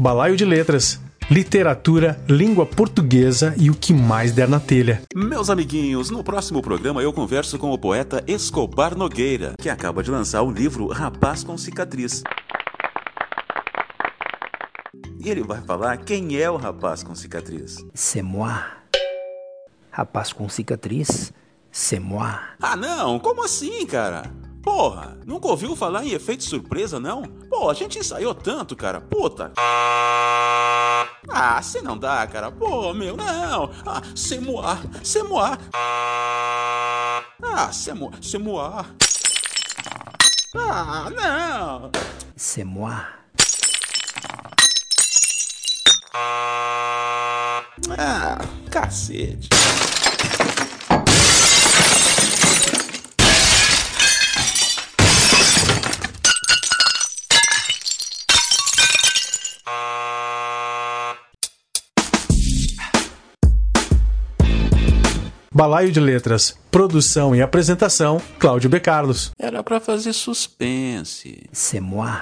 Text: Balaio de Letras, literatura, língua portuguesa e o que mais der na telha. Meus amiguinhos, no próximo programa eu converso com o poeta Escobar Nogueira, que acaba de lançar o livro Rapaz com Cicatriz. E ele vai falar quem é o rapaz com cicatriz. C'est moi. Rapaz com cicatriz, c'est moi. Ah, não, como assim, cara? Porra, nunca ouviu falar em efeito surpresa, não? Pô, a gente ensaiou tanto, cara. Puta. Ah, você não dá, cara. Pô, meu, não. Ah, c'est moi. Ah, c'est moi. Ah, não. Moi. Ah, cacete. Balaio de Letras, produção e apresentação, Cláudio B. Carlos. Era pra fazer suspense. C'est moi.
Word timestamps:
Balaio 0.00 0.36
de 0.36 0.44
Letras, 0.44 1.00
literatura, 1.28 2.22
língua 2.28 2.64
portuguesa 2.64 3.52
e 3.58 3.68
o 3.68 3.74
que 3.74 3.92
mais 3.92 4.30
der 4.30 4.48
na 4.48 4.60
telha. 4.60 5.02
Meus 5.12 5.50
amiguinhos, 5.50 6.08
no 6.08 6.22
próximo 6.22 6.62
programa 6.62 7.02
eu 7.02 7.12
converso 7.12 7.58
com 7.58 7.72
o 7.72 7.76
poeta 7.76 8.22
Escobar 8.24 8.96
Nogueira, 8.96 9.54
que 9.60 9.68
acaba 9.68 10.00
de 10.00 10.08
lançar 10.08 10.42
o 10.42 10.52
livro 10.52 10.86
Rapaz 10.86 11.42
com 11.42 11.58
Cicatriz. 11.58 12.22
E 15.18 15.28
ele 15.28 15.42
vai 15.42 15.60
falar 15.62 15.96
quem 15.96 16.36
é 16.36 16.48
o 16.48 16.56
rapaz 16.56 17.02
com 17.02 17.12
cicatriz. 17.16 17.84
C'est 17.92 18.22
moi. 18.22 18.54
Rapaz 19.90 20.32
com 20.32 20.48
cicatriz, 20.48 21.32
c'est 21.72 21.98
moi. 21.98 22.38
Ah, 22.62 22.76
não, 22.76 23.18
como 23.18 23.44
assim, 23.44 23.84
cara? 23.84 24.22
Porra, 24.62 25.18
nunca 25.24 25.48
ouviu 25.48 25.74
falar 25.76 26.04
em 26.04 26.12
efeito 26.12 26.44
surpresa, 26.44 26.98
não? 27.00 27.22
Pô, 27.48 27.70
a 27.70 27.74
gente 27.74 27.98
ensaiou 27.98 28.34
tanto, 28.34 28.76
cara. 28.76 29.00
Puta. 29.00 29.52
Ah, 31.28 31.60
você 31.62 31.80
não 31.80 31.96
dá, 31.96 32.26
cara. 32.26 32.50
Pô, 32.50 32.92
meu, 32.92 33.16
não. 33.16 33.70
Ah, 33.86 34.02
c'est 34.14 34.40
moi. 34.40 34.78
Ah, 37.42 37.70
c'est 37.72 38.38
moi. 38.38 38.84
Ah, 40.56 41.10
não. 41.10 41.90
Moi. 42.64 42.92
Ah, 47.96 48.38
cacete. 48.70 49.48
Balaio 65.58 65.90
de 65.90 65.98
Letras, 65.98 66.56
produção 66.70 67.34
e 67.34 67.42
apresentação, 67.42 68.22
Cláudio 68.38 68.70
B. 68.70 68.78
Carlos. 68.78 69.32
Era 69.36 69.60
pra 69.60 69.80
fazer 69.80 70.12
suspense. 70.12 71.48
C'est 71.50 71.80
moi. 71.80 72.12